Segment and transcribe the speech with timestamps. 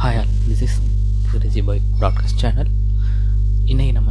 [0.00, 0.76] Hi all this is
[1.42, 2.70] Riji boy broadcast channel
[3.64, 4.10] இன்றைக்கி நம்ம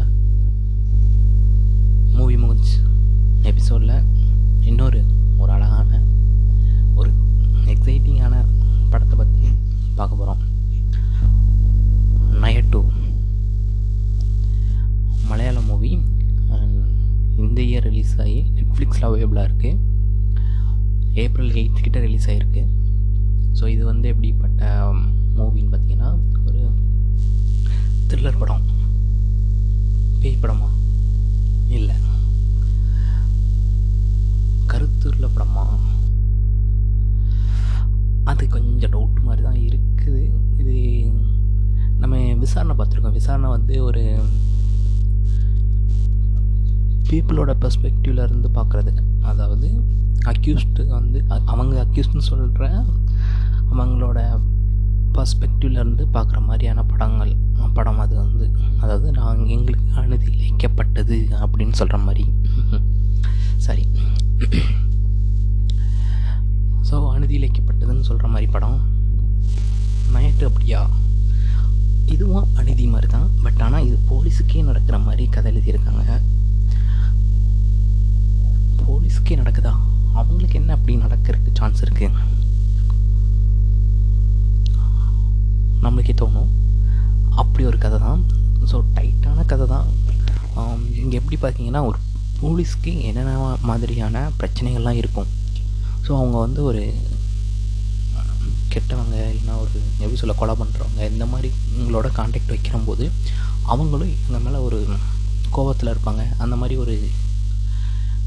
[2.12, 2.72] movie மூஞ்ச்
[3.42, 3.96] எபிசோடில்
[4.62, 5.00] இன்னொரு
[5.38, 6.02] ஒரு அழகான
[6.96, 7.10] ஒரு
[7.66, 8.36] எக்ஸைட்டிங்கான
[8.90, 9.50] படத்தை பற்றி
[9.96, 10.44] பார்க்க போகிறோம்
[12.40, 12.82] நயர் டூ
[15.26, 15.92] மலையாள மூவி
[17.38, 19.78] இந்த இயர் ரிலீஸ் ஆகி நெட்ஃப்ளிக்ஸில் அவைலபிளாக இருக்குது
[21.24, 22.64] ஏப்ரல் எயிட் கிட்ட ரிலீஸ் ஆகிருக்கு
[23.60, 24.64] ஸோ இது வந்து எப்படிப்பட்ட
[25.40, 26.10] மூவின்னு பார்த்தீங்கன்னா
[26.46, 26.62] ஒரு
[28.08, 28.62] த்ரில்லர் படம்.
[30.20, 30.70] பேய் படமா?
[31.70, 31.96] இல்லை.
[34.68, 35.66] கருத்துள்ள படமா?
[38.24, 40.24] அது கொஞ்சம் டவுட் மாதிரி தான் இருக்குது.
[40.60, 40.76] இது
[42.00, 43.12] நம்ம விசாரணை பார்த்துருக்கோம்.
[43.12, 44.04] விசாரணை வந்து ஒரு
[47.10, 48.94] பீப்புளோட பெர்ஸ்பெக்டிவ்ல இருந்து பார்க்குறது.
[49.22, 49.68] அதாவது
[50.26, 52.84] அக்யூஸ்டு வந்து அவங்க அக்யூஸ்ட்னு சொல்கிற
[53.72, 54.20] அவங்களோட
[55.20, 57.34] பர்ஸ்பெக்டிவ்லேருந்து பார்க்குற மாதிரியான படங்கள்
[57.78, 58.46] படம் அது வந்து.
[58.82, 62.24] அதாவது நாங்கள் எங்களுக்கு அனுதி இழைக்கப்பட்டது அப்படின்னு சொல்கிற மாதிரி.
[63.66, 63.84] சரி.
[66.90, 68.80] ஸோ அனுதி இழைக்கப்பட்டதுன்னு சொல்கிற மாதிரி படம்.
[70.14, 70.82] நைட்டு அப்படியா?
[72.14, 76.06] இதுவும் அநீதி மாதிரி தான் பட் ஆனால் இது போலீஸுக்கே நடக்கிற மாதிரி கதை எழுதியிருக்காங்க.
[78.86, 79.74] போலீஸுக்கே நடக்குதா?
[80.20, 82.38] அவங்களுக்கு என்ன அப்படி நடக்கிறதுக்கு சான்ஸ் இருக்குது
[85.84, 86.50] நம்மளுக்கே தோணும்.
[87.42, 88.22] அப்படி ஒரு கதை தான்.
[88.72, 89.88] ஸோ டைட்டான கதை தான்.
[91.02, 92.00] இங்கே எப்படி பார்த்தீங்கன்னா ஒரு
[92.42, 95.30] போலீஸ்க்கு என்னென்ன மாதிரியான பிரச்சனைகள்லாம் இருக்கும்.
[96.06, 96.84] ஸோ அவங்க வந்து ஒரு
[98.74, 103.06] கெட்டவங்க இல்லைன்னா ஒரு எப்படி சொல்ல கொலை பண்ணுறவங்க இந்த மாதிரி உங்களோட காண்டாக்ட் வைக்கிறம்போது
[103.74, 104.80] அவங்களும் எங்கள் மேலே ஒரு
[105.56, 106.24] கோபத்தில் இருப்பாங்க.
[106.44, 106.96] அந்த மாதிரி ஒரு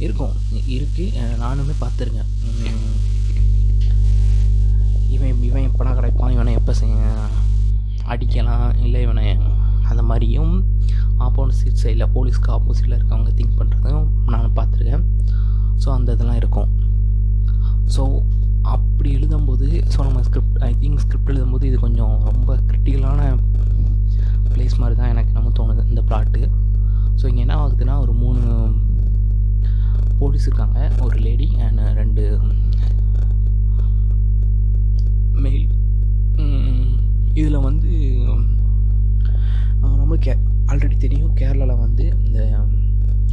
[0.04, 0.34] இருக்கும்.
[0.74, 2.30] இருக்குது நானுமே பார்த்துருக்கேன்
[5.30, 6.32] இவன் இவன் பணம் கிடைப்பான்?
[6.36, 6.72] இவனை எப்போ
[8.12, 8.68] அடிக்கலாம்?
[8.84, 9.26] இல்லை இவனை
[9.90, 10.54] அந்த மாதிரியும்
[11.26, 15.04] ஆப்போசிட் சைடில் போலீஸ்க்கு ஆப்போசிட்டில் இருக்கவங்க திங்க் பண்ணுறதும் நான் பார்த்துருக்கேன்.
[15.82, 16.70] ஸோ அந்த இதெல்லாம் இருக்கும்.
[17.94, 18.02] ஸோ
[18.74, 23.20] அப்படி எழுதும்போது ஸோ நம்ம ஸ்கிரிப்ட் ஐ திங்க் ஸ்கிரிப்ட் எழுதும்போது இது கொஞ்சம் ரொம்ப கிரிட்டிக்கலான
[24.52, 26.42] பிளேஸ் மாதிரி தான் எனக்கு நம்ம தோணுது இந்த ப்ளாட்டு
[27.18, 28.40] ஸோ இங்கே என்ன ஆகுதுன்னா ஒரு மூணு
[30.20, 30.78] போலீஸ் இருக்காங்க.
[31.06, 32.24] ஒரு லேடி அண்ட் ரெண்டு
[41.42, 42.40] கேரளாவில் வந்து இந்த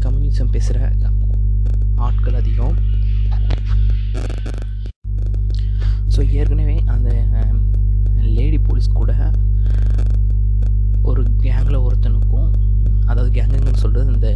[0.03, 0.78] கம்யூனிசம் பேசுகிற
[2.06, 2.78] ஆட்கள் அதிகம்.
[6.14, 7.09] ஸோ ஏற்கனவே அந்த
[8.38, 9.12] லேடி போலீஸ் கூட
[11.09, 12.50] ஒரு கேங்கில் ஒருத்தனுக்கும்
[13.09, 14.30] அதாவது கேங்குன்னு சொல்கிறது இந்த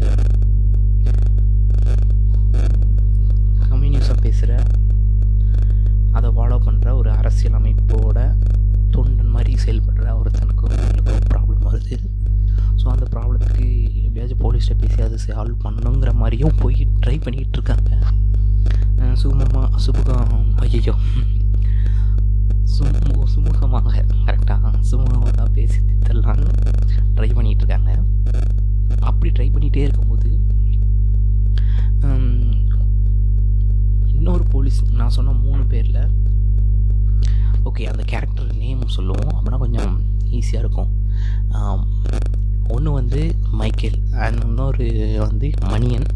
[15.13, 17.89] அது சால்வ் பண்ணணுங்கிற மாதிரியும் போய் ட்ரை பண்ணிக்கிட்டு இருக்காங்க
[18.97, 19.79] அஹ் சுமூகமாக
[20.59, 20.93] ஐயோ
[22.63, 23.91] சுமு சுமூகமாக
[24.25, 26.47] கரெக்டாக சுமூகமாக பேசி தரலான்னு
[27.15, 27.91] ட்ரை பண்ணிகிட்டு இருக்காங்க
[28.99, 30.29] அப்படி ட்ரை பண்ணிகிட்டே இருக்கும்போது
[34.07, 36.01] இன்னொரு போலீஸ் நான் சொன்ன மூணு பேரில்
[37.65, 39.33] ஓகே அந்த கேரக்டர் நேம் சொல்லுவோம்.
[39.35, 39.93] அப்படின்னா கொஞ்சம்
[40.31, 40.89] ஈஸியாக இருக்கும்.
[42.83, 43.19] ஒன்று வந்து
[43.59, 44.85] மைக்கேல் அண்ட் இன்னொரு
[45.25, 46.07] வந்து மணியன்.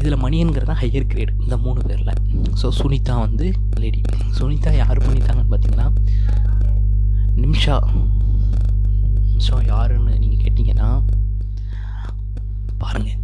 [0.00, 2.12] இதில் மணியன்கிறது தான் ஹையர் கிரேட் இந்த மூணு பேரில்.
[2.60, 3.46] ஸோ சுனிதா வந்து
[3.82, 4.00] லேடி
[4.38, 5.88] சுனிதா யார் பண்ணிட்டாங்கன்னு பார்த்தீங்கன்னா
[7.44, 7.76] நிமிஷா.
[9.30, 10.90] நிமிஷா யாருன்னு நீங்கள் கேட்டிங்கன்னா
[12.82, 13.18] பாருங்கள்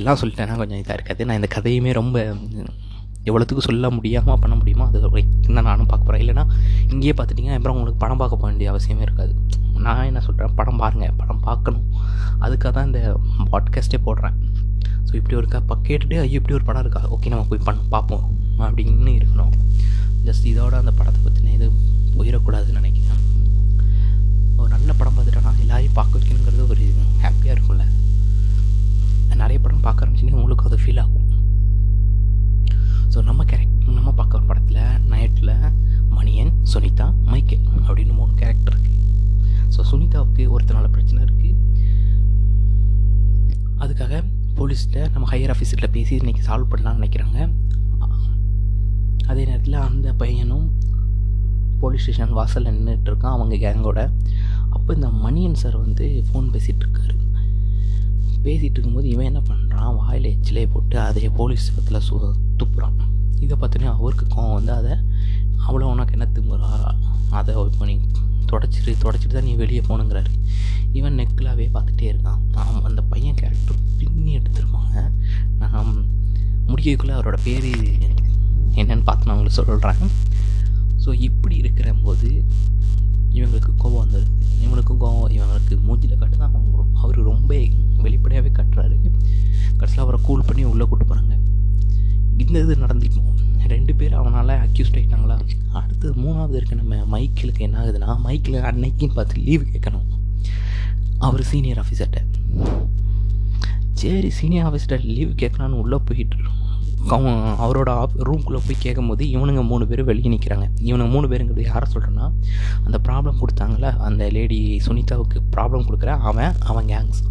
[0.00, 2.16] எல்லாம் சொல்லிட்டேன்னா கொஞ்சம் இதாக இருக்காது நான் இந்த கதையுமே ரொம்ப
[3.28, 6.46] எவ்வளோத்துக்கு சொல்ல முடியாமல் பண்ண முடியுமோ அது என்ன நானும் பார்க்க போகிறேன் இல்லைன்னா
[6.92, 9.34] இங்கேயே பார்த்துட்டிங்கன்னா அப்புறம் உங்களுக்கு படம் பார்க்க போக வேண்டிய அவசியமே இருக்காது.
[9.86, 11.86] நான் என்ன சொல்கிறேன் படம் பாருங்கள் படம் பார்க்கணும்.
[12.44, 13.00] அதுக்காக தான் இந்த
[13.52, 14.36] பாட்காஸ்ட்டே போடுறேன்.
[15.06, 17.02] ஸோ இப்படி ஒரு இப்போ கேட்டுட்டு ஐயோ இப்படி ஒரு படம் இருக்கா?
[17.14, 18.24] ஓகே நம்ம போய் பண்ண பார்ப்போம்.
[18.66, 19.52] அப்படின்னு இருக்கணும்.
[20.26, 21.66] ஜஸ்ட் இதோட அந்த படத்தை பற்றின இது
[22.16, 23.22] போயிடக்கூடாதுன்னு நினைக்கிறேன்.
[24.60, 26.86] ஒரு நல்ல படம் பார்த்துட்டோன்னா எல்லாரையும் பார்க்க வைக்கணுங்கிறது ஒரு
[27.24, 27.86] ஹாப்பியாக இருக்கும்ல.
[29.42, 31.26] நிறைய படம் பார்க்க ஆரம்பிச்சிங்கன்னா உங்களுக்கு அது ஃபீல் ஆகும்.
[33.12, 34.82] ஸோ நம்ம கேரக்டர் நம்ம பார்க்குற படத்தில்
[35.12, 35.54] நைட்டில்
[36.16, 38.95] மணியன் சுனிதா மைக்கேல் அப்படின்னு மூணு கேரக்டர் இருக்குது
[39.76, 41.54] ஸோ சுனிதாவுக்கு ஒருத்தனால பிரச்சனை இருக்குது
[43.84, 44.22] அதுக்காக
[44.58, 47.38] போலீஸ்கிட்ட நம்ம ஹையர் ஆஃபீஸர்கிட்ட பேசி இன்றைக்கி சால்வ் பண்ணலாம்னு நினைக்கிறாங்க.
[49.30, 50.66] அதே நேரத்தில் அந்த பையனும்
[51.80, 54.00] போலீஸ் ஸ்டேஷன் வாசலில் நின்றுட்டு இருக்கான் அவங்க கேங்கோட
[54.76, 57.14] அப்போ இந்த மணியன் சார் வந்து ஃபோன் பேசிகிட்டு இருக்காரு.
[58.46, 62.16] பேசிகிட்டு இருக்கும்போது இவன் என்ன பண்ணுறான் வாயில் எச்சிலே போட்டு அதே போலீஸ் பத்தில் சு
[62.60, 62.98] துப்புறான்.
[63.44, 64.94] இதை பார்த்தோன்னே அவருக்கு கோவம் வந்து அதை
[65.66, 66.70] அவ்வளோ உனக்கு என்ன திமுறா?
[67.38, 67.96] அதை இப்போ நீ
[68.52, 70.30] தொடச்சிட்டு தொடச்சிட்டு தான் நீ வெளியே போகணுங்கிறாரு.
[70.98, 72.40] இவன் நெக்லாவே பார்த்துட்டே இருக்கான்.
[72.62, 74.94] அவன் அந்த பையன் கேரக்டர் பின்னி எடுத்துருப்பாங்க
[75.60, 75.90] நான்
[76.68, 77.68] முடிக்கக்குள்ளே அவரோட பேர்
[78.80, 80.14] என்னன்னு பார்த்து நான் உங்களுக்கு சொல்கிறேன்
[81.02, 82.30] ஸோ இப்படி இருக்கிற போது
[83.36, 84.30] இவங்களுக்கு கோபம் வந்துடுது
[84.62, 87.50] இவங்களுக்கும் கோபம் இவங்களுக்கு மூஞ்சியில் காட்டு தான் அவங்க அவர் ரொம்ப
[88.04, 88.96] வெளிப்படையாகவே கட்டுறாரு.
[89.78, 91.34] கடைசியில் அவரை கூல் பண்ணி உள்ளே கூட்டு போகிறாங்க
[92.42, 93.35] இந்த இது நடந்துக்கும்
[93.74, 95.36] ரெண்டு பேர் அவனால் அக்யூஸ்ட் ஆகிட்டாங்களா
[95.80, 100.06] அடுத்து மூணாவது இருக்க நம்ம மைக்கிளுக்கு என்ன ஆகுதுன்னா மைக்கில் அன்னைக்குன்னு பார்த்து லீவு கேட்கணும்.
[101.26, 102.22] அவர் சீனியர் ஆஃபீஸர்கிட்ட
[104.00, 106.38] சரி சீனியர் ஆஃபீஸர்கிட்ட லீவு கேட்கலான்னு உள்ளே போயிட்டு
[107.14, 111.86] அவன் அவரோட ஆஃப் ரூம்குள்ளே போய் கேட்கும்போது இவனுங்க மூணு பேர் வெளியே நிற்கிறாங்க இவனுங்க மூணு பேருங்கிறது யாரை
[111.92, 112.26] சொல்கிறேன்னா
[112.84, 117.22] அந்த ப்ராப்ளம் கொடுத்தாங்கள அந்த லேடி சுனிதாவுக்கு ப்ராப்ளம் கொடுக்குற அவன் அவன் கேங்ஸ்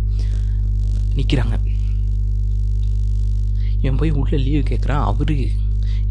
[1.20, 1.58] நிற்கிறாங்க
[3.84, 5.04] இவன் போய் உள்ளே லீவு கேட்குறான்.
[5.10, 5.34] அவர்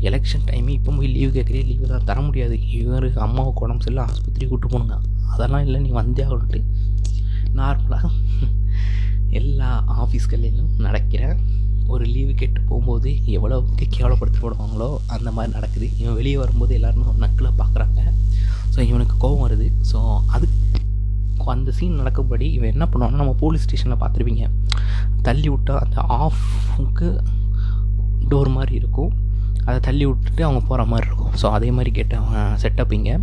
[0.09, 2.57] எலெக்ஷன் டைமு இப்போ போய் லீவு கேட்குறே லீவு தான் தர முடியாது.
[2.79, 4.97] இவர் அம்மாவுக்கு உடம்பு சரியில்லை ஆஸ்பத்திரி கூட்டு போகணுங்க.
[5.33, 6.61] அதெல்லாம் இல்லை நீ வந்தே ஆகணுட்டு
[7.59, 8.11] நார்மலாக
[9.41, 9.71] எல்லா
[10.03, 11.23] ஆஃபீஸ்களிலும் நடக்கிற
[11.93, 15.87] ஒரு லீவு கேட்டு போகும்போது எவ்வளோவுக்கு கேவலப்படுத்தி போடுவாங்களோ அந்த மாதிரி நடக்குது.
[16.01, 18.01] இவன் வெளியே வரும்போது எல்லாருமே நக்கில் பார்க்குறாங்க
[18.75, 19.67] ஸோ இவனுக்கு கோபம் வருது.
[19.91, 19.99] ஸோ
[20.37, 20.47] அது
[21.53, 24.45] அந்த சீன் நடக்கும்படி இவன் என்ன பண்ணுவான்னா நம்ம போலீஸ் ஸ்டேஷனில் பார்த்துருப்பீங்க
[25.27, 27.09] தள்ளி விட்டால் அந்த ஆஃப்க்கு
[28.31, 29.11] டோர் மாதிரி இருக்கும்.
[29.67, 31.35] அதை தள்ளி விட்டுட்டு அவங்க போகிற மாதிரி இருக்கும்.
[31.41, 33.15] ஸோ அதே மாதிரி கேட்டு அவன் செட்டப் இங்கே.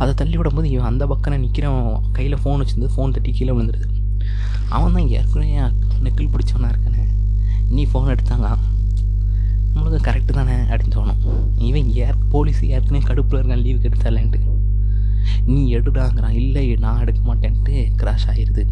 [0.00, 3.88] அதை தள்ளி விடும்போது இவன் அந்த பக்கம் நிற்கிறவன் கையில் ஃபோன் வச்சுருந்து ஃபோன் தட்டி கீழே விழுந்துருது
[4.76, 5.56] அவன் தான் ஏற்கனவே
[6.04, 7.04] நெக்கில் பிடிச்சவனா இருக்கானே.
[7.74, 8.48] நீ ஃபோன் எடுத்தாங்க
[9.74, 11.22] நம்மளுக்கு கரெக்டு தானே அப்படின்னு தோணும்.
[11.68, 14.40] இவன் ஏர் போலீஸ் ஏற்கனவே கடுப்பில் இருக்கான் லீவுக்கு எடுத்தாலேன்ட்டு
[15.52, 18.62] நீ எடுடாங்கிறான் இல்லை நான் எடுக்க மாட்டேன்ட்டு கிராஷ் ஆயிடுது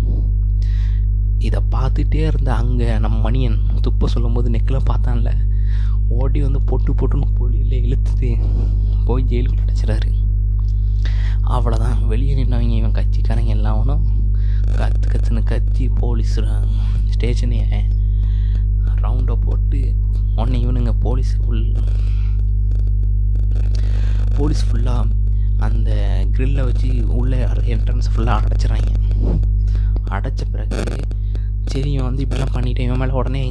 [1.48, 5.30] இதை பார்த்துட்டே இருந்த அங்கே நம்ம மணியன் துப்ப சொல்லும்போது நெக்கில் பார்த்தான்ல.
[6.20, 8.30] ஓடி வந்து பொட்டு பொட்டுன்னு பொழியில் இழுத்துட்டு
[9.06, 10.10] போய் ஜெயிலுக்குள்ள அடைச்சிடாரு
[11.54, 14.04] அவ்வளோதான் வெளியே நின்றவங்க இவன் கட்சிக்காரங்க எல்லாவனும்
[14.78, 16.36] கற்று கற்றுன்னு கத்தி போலீஸ்
[17.14, 17.80] ஸ்டேஷனையே
[19.02, 19.80] ரவுண்டை போட்டு
[20.36, 21.66] உடனே இவனுங்க போலீஸ் ஃபுல்
[24.36, 25.10] போலீஸ் ஃபுல்லாக
[25.66, 25.90] அந்த
[26.36, 27.38] க்ரில்லை வச்சு உள்ளே
[27.74, 28.90] என்ட்ரன்ஸ் ஃபுல்லாக அடைச்சிட்றாங்க
[30.16, 30.80] அடைச்ச பிறகு
[31.72, 32.88] சரி இவன் வந்து இப்படிலாம் பண்ணிட்டேன்.
[32.88, 33.42] இவன் மேலே உடனே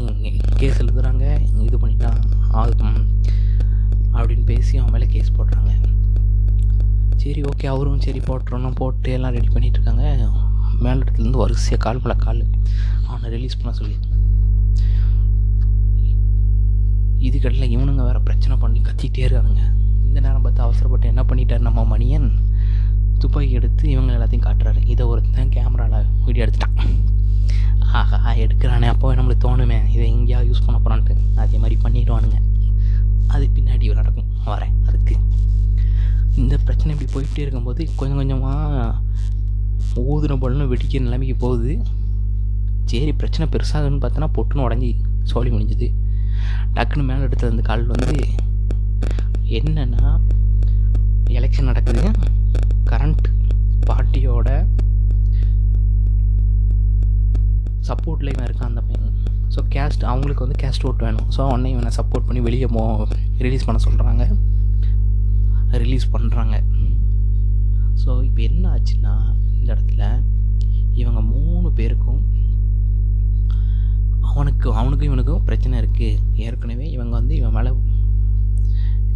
[0.58, 1.26] கேஸ் எழுதுறாங்க.
[1.66, 2.20] இது பண்ணிட்டான்.
[2.52, 3.00] ஆகும்
[4.14, 5.70] அப்படின்னு பேசி அவன் மேலே கேஸ் போடுறாங்க
[7.16, 10.06] சரி ஓகே அவரும் சரி போட்டுறோன்னு போட்டு எல்லாம் ரெடி பண்ணிகிட்டு இருக்காங்க
[11.04, 12.42] இடத்துலேருந்து வரிசையாக கால் மேலே கால்
[13.08, 13.96] அவனை ரிலீஸ் பண்ண சொல்லி.
[17.28, 19.64] இதுக்கடையில் இவனுங்க வேறு பிரச்சனை பண்ணி கத்திக்கிட்டே இருக்கானுங்க.
[20.08, 22.30] இந்த நேரம் பார்த்து அவசரப்பட்டு என்ன பண்ணிட்டார் நம்ம மணியன்?
[23.20, 24.82] துப்பாக்கி எடுத்து இவங்க எல்லாத்தையும் காட்டுறாரு.
[24.86, 26.90] இதை ஒருத்தன் கேமராவில் வீடியோ எடுத்துட்டான்.
[27.80, 32.38] ஆஹா எடுக்கிறானே அப்போவே நம்மளுக்கு தோணுமே இதை எங்கேயாவது யூஸ் பண்ண போகிறான்ட்டு அதே மாதிரி பண்ணிடுவானுங்க.
[33.28, 34.30] அது பின்னாடி நடக்கும்.
[34.46, 35.16] வரேன் அதுக்கு.
[36.36, 38.94] இந்த பிரச்சனை இப்படி போயிட்டே இருக்கும்போது கொஞ்சம் கொஞ்சமாக
[39.96, 41.84] ஊதுன பலனும் வெடிக்கிற நிலைமைக்கு போகுது.
[42.86, 45.88] சரி பிரச்சனை பெருசாகுன்னு பார்த்தோன்னா பொட்டுன்னு உடஞ்சி சோழி முடிஞ்சுது.
[46.76, 48.16] டக்குன்னு மேலே எடுத்து அந்த கால் வந்து
[49.58, 50.20] என்னென்னா
[51.30, 52.12] எலெக்ஷன் நடக்குது.
[52.90, 53.26] கரண்ட்
[53.88, 54.50] பார்ட்டியோட
[57.88, 59.14] சப்போர்ட்லேயுமே இருக்கான் அந்த பையன்.
[59.54, 61.28] ஸோ கேஸ்ட் அவங்களுக்கு வந்து கேஸ்ட் ஓட் வேணும்.
[61.36, 62.84] ஸோ உடனே இவனை சப்போர்ட் பண்ணி வெளியே போ
[63.46, 64.26] ரிலீஸ் பண்ண சொல்கிறாங்க
[65.84, 66.56] ரிலீஸ் பண்ணுறாங்க
[68.02, 69.14] ஸோ இப்போ என்ன ஆச்சுன்னா
[69.58, 70.04] இந்த இடத்துல
[71.02, 72.22] இவங்க மூணு பேருக்கும்
[74.30, 77.72] அவனுக்கு அவனுக்கும் இவனுக்கும் பிரச்சனை இருக்குது ஏற்கனவே இவங்க வந்து இவன் மேலே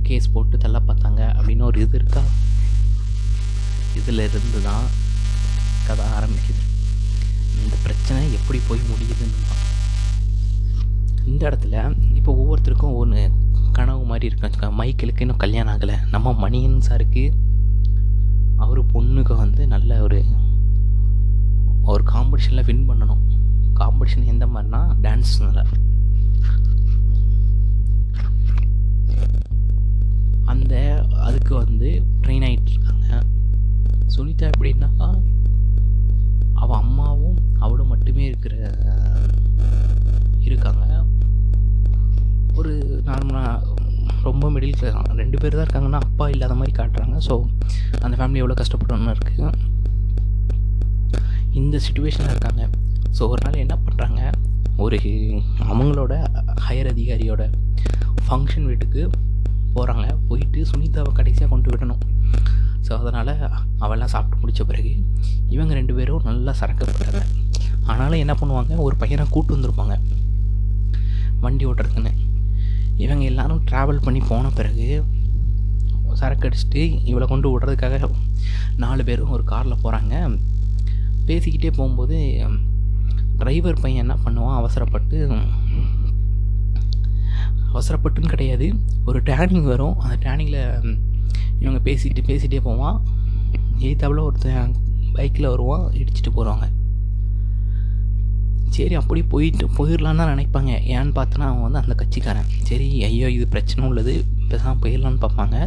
[0.07, 2.24] கேஸ் போட்டு தள்ள பார்த்தாங்க அப்படின்னு ஒரு இது இருக்கா?
[4.00, 4.86] இதில் இருந்து தான்
[5.88, 6.62] கதை ஆரம்பிக்குது.
[7.65, 9.41] இந்த பிரச்சனை எப்படி போய் முடியுதுன்னு
[11.31, 11.75] இந்த இடத்துல
[12.19, 13.22] இப்போ ஒவ்வொருத்தருக்கும் ஒன்று
[13.77, 15.95] கனவு மாதிரி இருக்குன்னு வச்சுக்கோங்க மைக்கிளுக்கு இன்னும் கல்யாணம் ஆகலை.
[16.13, 17.24] நம்ம மணியன் சாருக்கு
[18.63, 20.19] அவர் பொண்ணுக்கு வந்து நல்ல ஒரு
[21.91, 23.24] ஒரு காம்படிஷனில் வின் பண்ணணும்.
[23.79, 25.65] காம்படிஷன் எந்த மாதிரினா டான்ஸ்னால
[30.53, 30.74] அந்த
[31.27, 31.89] அதுக்கு வந்து
[32.22, 33.07] ட்ரெயின் ஆகிட்டு இருக்காங்க.
[34.15, 34.89] சுனிதா எப்படின்னா
[36.62, 37.34] அவள் அம்மாவும்
[37.65, 38.55] அவளும் மட்டுமே இருக்கிற
[40.48, 40.84] இருக்காங்க.
[42.60, 42.72] ஒரு
[43.07, 43.84] நார்மலாக
[44.27, 47.15] ரொம்ப மிடில் கிளாஸ் ரெண்டு பேர் தான் இருக்காங்கன்னா அப்பா இல்லாத மாதிரி காட்டுறாங்க.
[47.27, 47.34] ஸோ
[48.03, 49.74] அந்த ஃபேமிலி எவ்வளோ கஷ்டப்படணும்னு இருக்குது
[51.62, 52.63] இந்த சுச்சுவேஷனில் இருக்காங்க.
[53.17, 54.22] ஸோ ஒரு நாள் என்ன பண்ணுறாங்க
[54.86, 54.98] ஒரு
[55.72, 56.13] அவங்களோட
[56.67, 57.43] ஹையர் அதிகாரியோட
[58.25, 59.03] ஃபங்க்ஷன் வீட்டுக்கு
[59.75, 62.03] போகிறாங்க போயிட்டு சுனிதாவை கடைசியாக கொண்டு விடணும்.
[62.86, 63.34] ஸோ அதனால்
[63.86, 64.93] அவெல்லாம் சாப்பிட்டு முடித்த பிறகு
[65.55, 67.22] இவங்க ரெண்டு பேரும் நல்லா சரக்கப்படுறாங்க
[67.91, 68.73] ஆனாலும் என்ன பண்ணுவாங்க?
[68.85, 69.95] ஒரு பையனை கூட்டு வந்திருப்பாங்க.
[71.43, 72.13] வண்டி ஓட்டுறதுக்குன்னு.
[73.03, 74.87] இவங்க எல்லாரும் ட்ராவல் பண்ணி போன பிறகு
[76.19, 78.09] சரக்கு அடிச்சுட்டு இவளை கொண்டு விடுறதுக்காக
[78.83, 80.13] நாலு பேரும் ஒரு காரில் போகிறாங்க
[81.27, 82.17] பேசிக்கிட்டே போகும்போது
[83.39, 84.55] டிரைவர் பையன் என்ன பண்ணுவான்?
[84.61, 85.17] அவசரப்பட்டு
[87.73, 88.67] அவசரப்பட்டுன்னு கிடையாது.
[89.05, 89.99] ஒரு டேனிங் வரும்.
[89.99, 90.63] அந்த டேனிங்கில்
[91.59, 92.97] இவங்க பேசிட்டு பேசிகிட்டே போவான்.
[93.79, 94.75] எய்த்தாப்பில் ஒருத்தன்
[95.13, 96.65] பைக்கில் வருவான் இடிச்சிட்டு போகிறாங்க
[98.74, 100.72] சரி அப்படி போயிட்டு போயிடலான்னு தான் நினைப்பாங்க.
[100.95, 102.50] ஏன்னு பார்த்தோன்னா அவங்க வந்து அந்த கட்சிக்காரன்.
[102.69, 104.13] சரி ஐயோ இது பிரச்சனை உள்ளது.
[104.51, 105.57] பேசாமல் போயிடலான்னு பார்ப்பாங்க.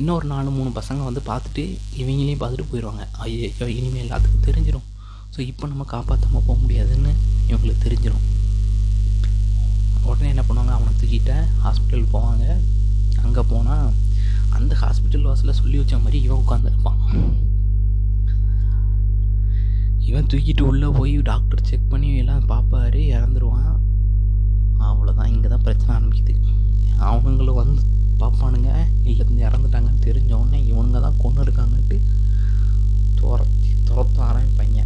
[0.00, 1.64] இன்னொரு நாலு மூணு பசங்க வந்து பார்த்துட்டு
[2.00, 3.04] இவங்களையும் பார்த்துட்டு போயிடுவாங்க.
[3.24, 4.86] ஐயோ இனிமேல் எல்லாத்துக்கும் தெரிஞ்சிடும்
[5.34, 7.12] ஸோ இப்போ நம்ம காப்பாற்றாமல் போக முடியாதுன்னு
[7.50, 8.26] இவங்களுக்கு தெரிஞ்சிடும்
[10.08, 10.72] உடனே என்ன பண்ணுவாங்க?
[10.76, 12.44] அவனை தூக்கிட்ட ஹாஸ்பிட்டல் போவாங்க.
[13.24, 13.86] அங்கே போனால்
[14.58, 17.00] அந்த ஹாஸ்பிட்டல் வாசலில் சொல்லி வச்ச மாதிரி இவன் உட்காந்துருப்பான்
[20.08, 23.72] இவன் தூக்கிட்டு உள்ளே போய் டாக்டர் செக் பண்ணி எல்லாம் பார்ப்பாரு இறந்துருவான்.
[24.88, 26.34] அவ்வளோதான் இங்கே தான் பிரச்சனை ஆரம்பிக்குது.
[27.10, 27.82] அவனுங்களும் வந்து
[28.22, 28.70] பார்ப்பானுங்க
[29.10, 31.98] இல்லை இறந்துட்டாங்கன்னு தெரிஞ்சவொடனே இவனுங்க தான் கொண்டு இருக்காங்கன்ட்டு
[33.20, 34.80] துரத்தி துரத்த ஆரம்பிப்பாங்க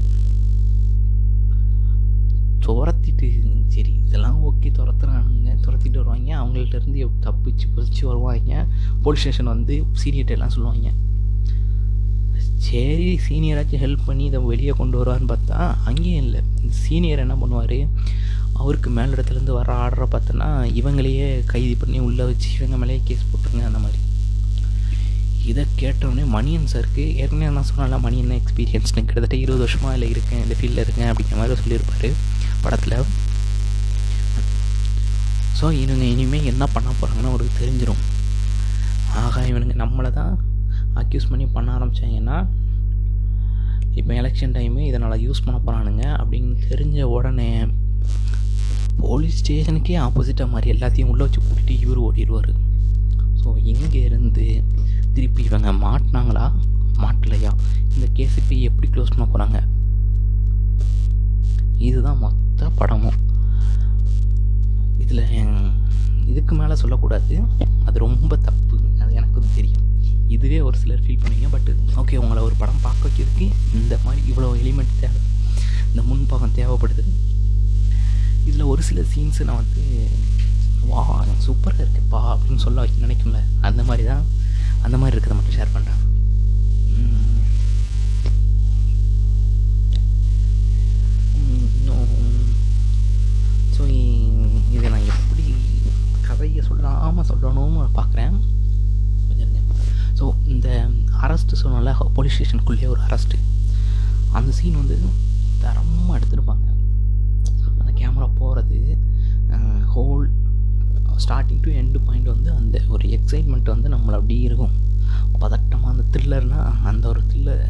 [2.67, 3.27] துரத்திட்டு
[3.75, 5.51] சரி இதெல்லாம் ஓகே துரத்துறானுங்க.
[5.65, 6.31] துரத்திட்டு வருவாங்க.
[6.41, 8.53] அவங்கள்ட்ட இருந்து தப்பிச்சு பிடிச்சி வருவாங்க.
[9.03, 10.89] போலீஸ் ஸ்டேஷன் வந்து சீனியர்கிட்ட எல்லாம் சொல்லுவாங்க.
[12.65, 15.59] சரி சீனியராச்சும் ஹெல்ப் பண்ணி இதை வெளியே கொண்டு வருவான்னு பார்த்தா
[15.89, 16.41] அங்கேயும் இல்லை.
[16.83, 17.79] சீனியர் என்ன பண்ணுவார்?
[18.61, 20.49] அவருக்கு மேல் இடத்துலேருந்து வர ஆர்டரை பார்த்தோன்னா
[20.81, 24.01] இவங்களையே கைது பண்ணி உள்ளே வச்சு இவங்க மேலேயே கேஸ் போட்டுருங்க அந்த மாதிரி.
[25.51, 30.57] இதை கேட்டோடனே மணியன் சாருக்கு ஏற்கனவே நான் சொன்னால மணியன் எக்ஸ்பீரியன்ஸ்னு கிட்டத்தட்ட இருபது வருஷமாக இல்லை இருக்கேன் இந்த
[30.59, 32.09] ஃபீல்டில் இருக்கேன் அப்படிங்கிற மாதிரி சொல்லியிருப்பார்
[32.65, 32.99] படத்தில்.
[35.59, 38.03] ஸோ இவங்க இனிமேல் என்ன பண்ண போகிறாங்கன்னு அவருக்கு தெரிஞ்சிடும்
[39.23, 40.35] ஆகா இவனுங்க நம்மளை தான்
[41.03, 42.39] அக்யூஸ் பண்ணி பண்ண ஆரம்பித்தாங்கன்னா
[43.99, 47.51] இப்போ எலெக்ஷன் டைமு இதனால் யூஸ் பண்ண போகிறானுங்க அப்படின்னு தெரிஞ்ச உடனே
[49.05, 52.51] போலீஸ் ஸ்டேஷனுக்கே ஆப்போசிட்டாக மாதிரி எல்லாத்தையும் உள்ளே வச்சு கூட்டிகிட்டு இவர் ஓடிடுவார்.
[53.41, 54.47] ஸோ இங்கேருந்து
[55.15, 56.45] திருப்பி இவங்க மாட்டினாங்களா?
[57.03, 57.51] மாட்டலையா?
[57.95, 59.59] இந்த கேஸ் இப்போ எப்படி க்ளோஸ் பண்ண போகிறாங்க
[61.89, 63.19] இதுதான் மொத்த படமும்.
[65.03, 65.25] இதில்
[66.31, 67.35] இதுக்கு மேலே சொல்லக்கூடாது.
[67.87, 68.77] அது ரொம்ப தப்பு.
[69.03, 69.86] அது எனக்கு தெரியும்.
[70.37, 71.69] இதுவே ஒரு சிலர் ஃபீல் பண்ணுவீங்க பட்
[72.01, 73.47] ஓகே உங்களை ஒரு படம் பார்க்க வைக்கிறதுக்கு
[73.79, 75.21] இந்த மாதிரி இவ்வளோ எலிமெண்ட் தேவை.
[75.91, 77.05] இந்த முன்பாகம் தேவைப்படுது.
[78.49, 79.83] இதில் ஒரு சில சீன்ஸு நான் வந்து
[80.91, 81.03] வா
[81.47, 83.41] சூப்பராக இருக்குப்பா அப்படின்னு சொல்ல வைக்க நினைக்கும்ல.
[83.69, 84.25] அந்த மாதிரி தான்
[84.87, 86.03] அந்த மாதிரி இருக்கிறத மட்டும் ஷேர் பண்ணுறேன்
[102.27, 103.37] போலீஸ் ஸ்டேஷனுக்குள்ளேயே ஒரு அரெஸ்ட்டு
[104.37, 104.95] அந்த சீன் வந்து
[105.63, 106.65] தரமாக எடுத்துருப்பாங்க.
[107.81, 108.79] அந்த கேமரா போகிறது
[109.93, 110.25] whole
[111.25, 114.75] starting to end point வந்து அந்த ஒரு எக்ஸைட்மெண்ட் வந்து நம்மளை அப்படியே இருக்கும்.
[115.43, 117.65] பதட்டமாக அந்த த்ரில்லர்னால் அந்த ஒரு த்ரில்லர்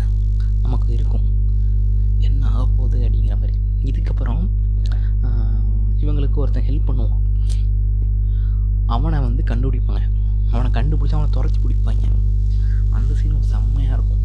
[0.64, 1.26] நமக்கு இருக்கும்.
[2.28, 3.56] என்ன ஆக போகுது அப்படிங்கிற மாதிரி.
[3.90, 4.42] இதுக்கப்புறம்
[6.02, 7.22] இவங்களுக்கு ஒருத்தன் ஹெல்ப் பண்ணுவான்.
[8.96, 10.06] அவனை வந்து கண்டுபிடிப்பாங்க.
[10.54, 12.06] அவனை கண்டுபிடிச்சி அவனை துறச்சி பிடிப்பாங்க.
[12.96, 14.24] அந்த சீன் செம்மையாக இருக்கும்.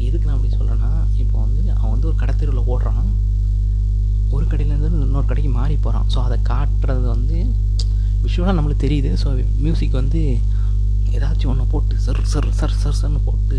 [0.00, 0.90] அது எதுக்கு நான் அப்படி சொல்கிறேன்னா
[1.22, 3.08] இப்போ வந்து அவன் வந்து ஒரு கடத்தெருவில் ஓடுறான்.
[4.34, 7.38] ஒரு கடையிலேருந்து இன்னொரு கடைக்கு மாறி போகிறான் ஸோ அதை காட்டுறது வந்து
[8.22, 9.10] விஷுவலாக நம்மளுக்கு தெரியுது.
[9.22, 9.28] ஸோ
[9.64, 10.20] மியூசிக் வந்து
[11.16, 13.58] ஏதாச்சும் ஒன்று போட்டு சர் சர் சர் சர் சர்னு போட்டு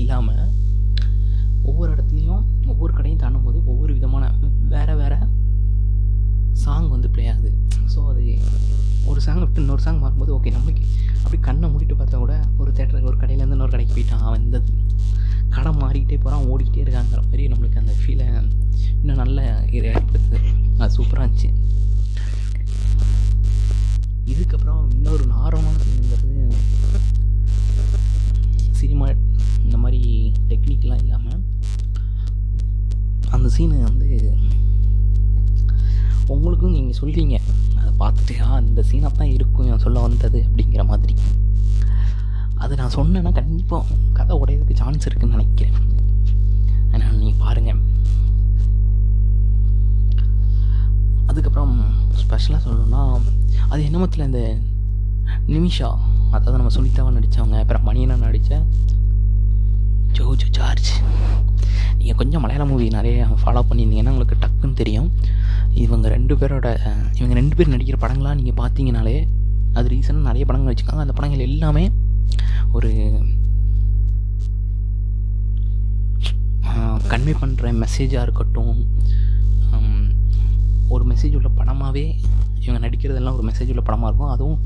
[0.00, 0.42] இல்லாமல்
[1.68, 2.42] ஒவ்வொரு இடத்துலையும்
[2.72, 4.32] ஒவ்வொரு கடையும் தாண்டும்போது ஒவ்வொரு விதமான
[4.74, 5.18] வேறு வேறு
[6.64, 7.52] சாங் வந்து ப்ளே ஆகுது.
[7.94, 8.24] ஸோ அது
[9.10, 10.84] ஒரு சாங் விட்டு இன்னொரு சாங் மாறும்போது ஓகே நம்மளுக்கு
[11.24, 14.44] அப்படி கண்ணை மூடிட்டு பார்த்தா கூட ஒரு தேட்டருக்கு ஒரு கடையிலேருந்து இன்னொரு கடைக்கு போயிட்டான் அவன்.
[14.48, 14.58] இந்த
[15.54, 18.26] கடை மாறிக்கிட்டே போகிறான் ஓடிக்கிட்டே இருக்காங்கிற மாதிரி நம்மளுக்கு அந்த ஃபீலை
[19.00, 19.38] இன்னும் நல்ல
[19.78, 20.38] ஏற்படுத்துது.
[20.80, 21.50] அது சூப்பராக இருந்துச்சு.
[24.32, 26.30] இதுக்கப்புறம் இன்னொரு நார்மலான சீனுங்கிறது
[28.80, 29.06] சினிமா
[29.64, 30.00] இந்த மாதிரி
[30.50, 31.40] டெக்னிக்லாம் இல்லாமல்
[33.36, 34.08] அந்த சீனு வந்து
[36.32, 37.36] உங்களுக்கும் நீங்கள் சொல்கிறீங்க
[37.78, 41.14] அதை பார்த்துட்டு ஆ இந்த சீனாக தான் இருக்கும் சொல்ல வந்தது அப்படிங்கிற மாதிரி.
[42.62, 45.78] அது நான் சொன்னேன்னா கண்டிப்பாக கதை உடையதுக்கு சான்ஸ் இருக்குன்னு நினைக்கிறேன்.
[46.92, 47.80] அதனால் நீங்கள் பாருங்கள்
[51.30, 51.74] அதுக்கப்புறம்
[52.22, 53.02] ஸ்பெஷலாக சொல்லணும்னா
[53.72, 54.40] அது என்னமத்தில் இந்த
[55.54, 55.88] நிமிஷா.
[56.36, 58.52] அதாவது நம்ம சுனிதாவை நடித்தவங்க அப்புறம் மணியனை நடித்த
[60.16, 60.90] ஜோஜோ சார்ஜ்
[61.98, 65.08] நீங்கள் கொஞ்சம் மலையாள மூவி நிறைய ஃபாலோ பண்ணியிருந்தீங்கன்னா உங்களுக்கு டக்குன்னு தெரியும்.
[65.84, 66.68] இவங்க ரெண்டு பேரோட
[67.18, 69.16] இவங்க ரெண்டு பேர் நடிக்கிற படங்களாக நீங்கள் பார்த்தீங்கனாலே
[69.78, 71.84] அது ரீசனாக நிறைய படங்கள் வச்சுக்காங்க அந்த படங்கள் எல்லாமே
[72.76, 72.90] ஒரு
[77.12, 78.76] கன்வே பண்ணுற மெசேஜாக இருக்கட்டும்
[80.94, 82.04] ஒரு மெசேஜ் உள்ள படமாகவே
[82.64, 84.32] இவங்க நடிக்கிறதெல்லாம் ஒரு மெசேஜ் உள்ள படமாக இருக்கும்.
[84.34, 84.60] அதுவும்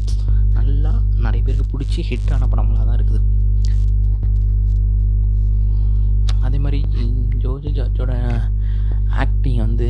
[0.56, 0.92] நல்லா
[1.24, 3.20] நிறைய பேருக்கு பிடிச்சி ஹிட்டான படங்களாக தான் இருக்குது.
[6.46, 6.80] அதே மாதிரி
[7.42, 8.12] ஜோஜோ ஜார்ஜோட
[9.22, 9.88] ஆக்டிங் வந்து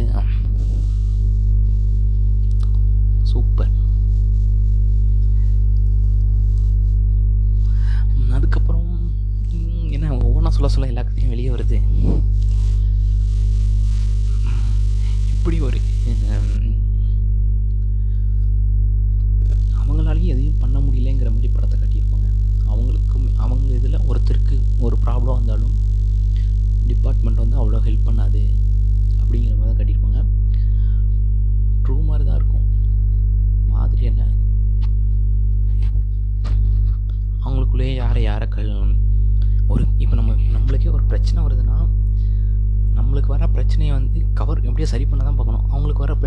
[3.33, 3.73] சூப்பர்
[8.35, 8.85] அதுக்கப்புறம்
[9.91, 11.79] என்ன ஒவ்வொன்றா சொல்ல சொல்ல எல்லா கதையும் வெளியே வருது.
[15.35, 15.79] இப்படி ஒரு
[19.79, 21.76] அவங்களாலேயும் எதையும் பண்ண முடியலங்கிற மாதிரி படத்தை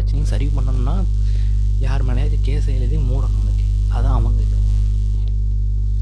[0.09, 0.93] பிரச்சனையும் சரி பண்ணணும்னா
[1.85, 4.57] யார் மேலேயாச்சும் கேஸ் எழுதி மூடணும் அவனுக்கு அதான் அவங்க இது.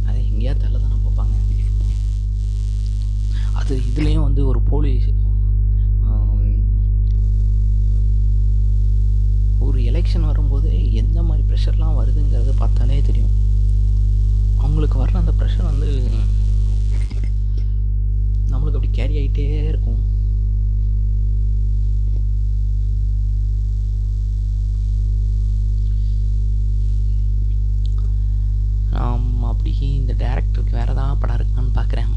[0.08, 1.34] அதை எங்கேயாவது தள்ள தானே பார்ப்பாங்க
[3.60, 5.08] அது இதுலேயும் வந்து ஒரு போலீஸ்
[9.68, 10.70] ஒரு எலெக்ஷன் வரும்போது
[11.02, 13.34] எந்த மாதிரி ப்ரெஷர்லாம் வருதுங்கிறத பார்த்தாலே தெரியும்.
[14.62, 15.90] அவங்களுக்கு வர்ற அந்த ப்ரெஷர் வந்து
[18.52, 20.00] நம்மளுக்கு அப்படி கேரி ஆகிட்டே இருக்கும்.
[30.08, 32.14] இந்த டேரக்டருக்கு வேறு ஏதாவது படம் இருக்கான்னு பார்க்குறேன்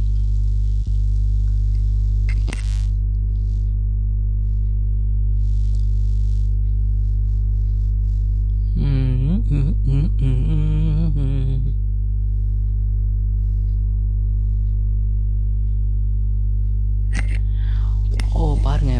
[18.40, 18.94] ஓ பாருங்க.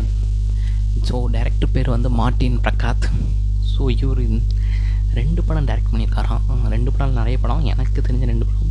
[1.09, 3.06] ஸோ டேரக்டர் பேர் வந்து மார்ட்டின் பிரகாத்.
[3.73, 4.25] ஸோ இவர்
[5.18, 6.42] ரெண்டு படம் டைரக்ட் பண்ணியிருக்காராம்.
[6.75, 7.64] ரெண்டு படம் நிறைய படம்.
[7.73, 8.70] எனக்கு தெரிஞ்ச ரெண்டு படம்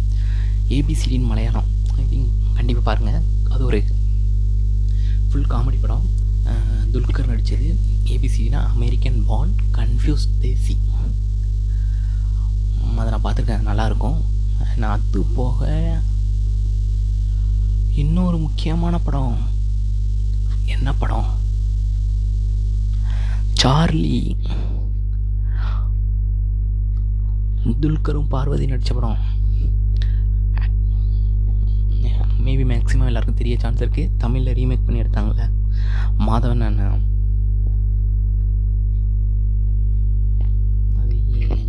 [0.76, 1.70] ஏபிசிடின் மலையாளம்.
[2.00, 3.24] ஐ திங்க் கண்டிப்பாக பாருங்கள்
[3.54, 3.80] அது ஒரு
[5.30, 6.06] ஃபுல் காமெடி படம்.
[6.94, 7.68] துல்கர் நடித்தது
[8.14, 10.76] ஏபிசிடினா அமெரிக்கன் பான் கன்ஃபியூஸ் தேசி
[13.00, 13.68] அதை நான் பார்த்துருக்கேன்.
[13.70, 14.20] நல்லாயிருக்கும்
[14.82, 15.68] நான் அது போக
[18.02, 19.38] இன்னொரு முக்கியமான படம்.
[20.76, 21.30] என்ன படம்?
[23.62, 24.18] சார்லி
[27.84, 29.22] துல்கரும் பார்வதி நடித்த படம்.
[32.50, 35.46] மேபி மேக்ஸிமம் எல்லாருக்கும் தெரிய சான்ஸ் இருக்குது தமிழில் ரீமேக் பண்ணி எடுத்தாங்கள
[36.28, 37.06] மாதவன் அண்ணன்
[41.00, 41.66] அது ஏன்?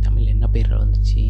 [0.00, 1.22] தமிழ் என்ன பேரில் வந்துச்சு?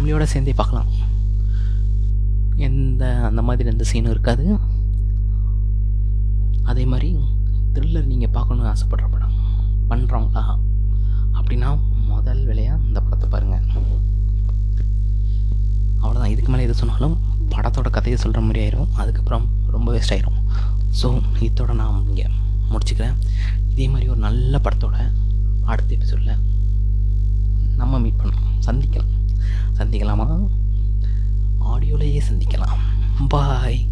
[0.00, 0.90] ஃபேமிலியோட சேர்ந்தே பார்க்கலாம்.
[2.66, 4.44] எந்த அந்த மாதிரி எந்த சீனும் இருக்காது.
[6.70, 7.08] அதே மாதிரி
[7.74, 9.34] த்ரில்லர் நீங்கள் பார்க்கணுன்னு ஆசைப்படுற படம்
[9.90, 10.44] பண்ணுறவங்களா
[11.38, 11.70] அப்படின்னா
[12.12, 13.66] முதல் விலையாக இந்த படத்தை பாருங்கள்
[16.02, 17.18] அவ்வளோதான் இதுக்கு மேலே எது சொன்னாலும்
[17.54, 18.90] படத்தோட கதையை சொல்கிற மாதிரி ஆயிரும்.
[19.02, 20.40] அதுக்கப்புறம் ரொம்ப வேஸ்ட் ஆயிரும்.
[21.02, 21.08] ஸோ
[21.50, 22.28] இதோட நான் இங்கே
[22.72, 23.16] முடிச்சுக்கிறேன்.
[23.72, 24.96] இதே மாதிரி ஒரு நல்ல படத்தோட
[25.70, 26.36] அடுத்த எபிசோடில்
[27.82, 29.16] நம்ம மீட் பண்ணோம் சந்திக்கலாம்.
[29.80, 30.46] சந்திக்கலாமா?
[31.70, 32.78] ஆடியோலேயே சந்திக்கலாம்.
[33.28, 33.89] பாய்